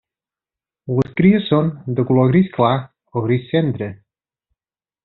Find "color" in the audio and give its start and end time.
2.09-2.33